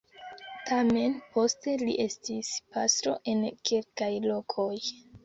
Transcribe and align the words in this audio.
Tamen 0.69 1.13
poste 1.35 1.75
li 1.81 1.93
estis 2.05 2.49
pastro 2.77 3.13
en 3.35 3.45
kelkaj 3.71 4.09
lokoj. 4.25 4.73